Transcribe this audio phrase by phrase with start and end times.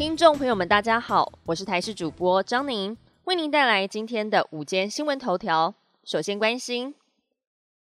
[0.00, 5.74] 听众朋友们，大家好，我是台视主播张宁，为您带来今天的午间新闻头条。
[6.04, 6.94] 首先关心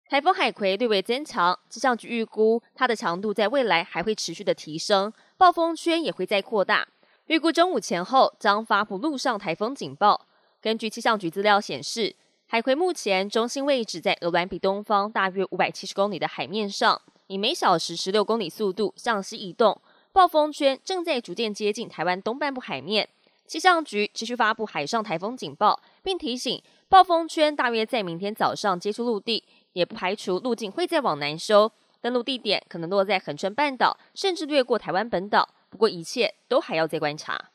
[0.09, 6.88] 台风海葵略微增强，气象局预估它的强度在未来还会持续的提升，暴风圈也会再扩大。
[7.27, 10.27] 预估中午前后将发布陆上台风警报。
[10.61, 12.17] 根据气象局资料显示，
[12.49, 19.80] 海葵目前中心位置在鹅銮比东方大约五百七十公里的海面上，以每小时十六公里速度向西移动。
[20.12, 23.09] 暴风圈正在逐渐接近台湾东半部海面，
[23.46, 35.48] 气象局持续发布海上台风警报，并提醒暴风圈大约在明天早上接触陆地，也不排除路径会再往南收，登陆地点可能落在恒春半岛，甚至掠过台湾本岛。
[35.69, 37.50] 不过一切都还要再观察。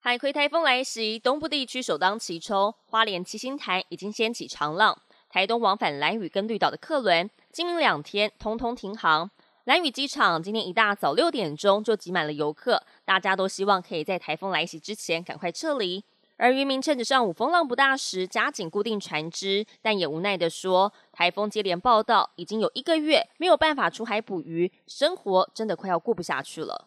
[0.00, 9.30] 海葵台风来袭，东部地区首当其冲，花莲七星潭已经掀起长浪，台东往返蓝屿跟绿岛的客轮，今明两天通通停航。
[9.66, 16.04] 蓝屿机场今天一大早六点钟就挤满了游客，大家都希望可以在台风来袭之前赶快撤离。
[16.36, 26.86] 而渔民趁着上午风浪不大时加紧固定船只，但也无奈地说，台风接连报道，已经有一个月没有办法出海捕鱼，生活真的快要过不下去了。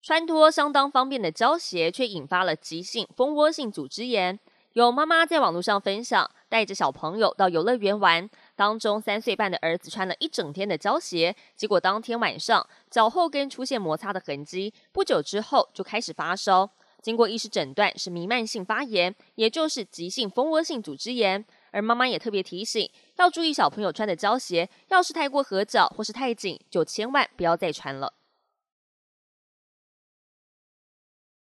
[0.00, 4.38] 穿脱相当方便的胶鞋，却引发了急性蜂窝性组织炎。
[4.74, 8.30] 有妈妈在网络上分享，带着小朋友到游乐园玩。
[8.58, 16.68] 当中三岁半的儿子穿了一整天的胶鞋，结果当天晚上脚后跟出现摩擦的痕迹，不久之后就开始发烧。
[17.00, 21.44] 经过医师诊断是弥漫性发炎，也就是急性蜂窝性组织炎。
[21.70, 28.14] 而妈妈也特别提醒，要注意小朋友穿的胶鞋，要是太过合脚或是太紧，就千万不要再穿了。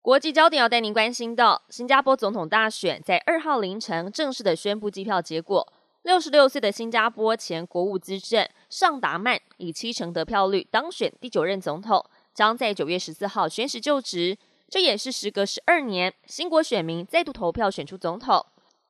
[0.01, 5.71] 国际焦点要带您关心到，新加坡总统大选在二号凌晨正式的宣布计票结果。
[6.05, 14.37] 六十六岁的新加坡前国务资政尚达曼以七成得票率当选第九任总统，将在九月十四号宣誓就职。
[14.69, 18.45] 这也是时隔十二年，新国选民再度投票选出总统。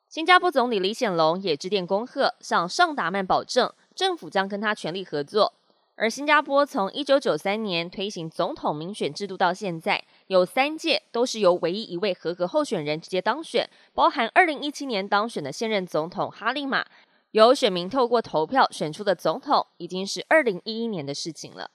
[0.09, 5.53] 新加坡总理李显龙也致电恭贺，向尚达曼保证政府将跟他全力合作。
[5.95, 16.85] 而新加坡从一九九三年推行总统民选制度到现在，有三届都是由唯一一位合格候选人直接当选，包含二零一七年当选的现任总统哈利玛。
[17.31, 21.69] 由选民透过投票选出的总统，已经是二零一一年的事情了。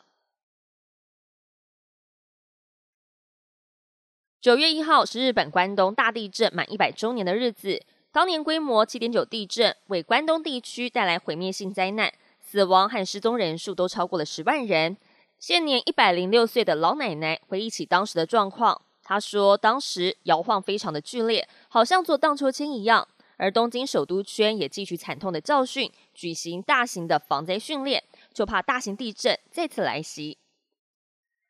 [4.41, 12.11] 九月一号是日本关东大地震满一百周年的日子，当年规模七点九地震为关东地区带来毁灭性灾难，
[12.41, 14.97] 死亡和失踪人数都超过了十万人。
[15.41, 23.09] 现年一百零六岁的老奶奶回忆起当时的状况，她说：“当时摇晃非常的剧烈，好像坐荡秋千一样。”
[23.39, 30.37] 而东京首都圈也汲取惨痛的教训，举行大型的防灾训练，就怕大型地震再次来袭。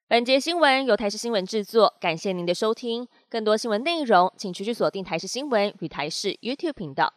[0.06, 3.08] 本节新闻由台视新闻制作，感谢您的收听。
[3.28, 7.12] 更多新闻内容，请持续锁定台视新闻与台视 YouTube 频道。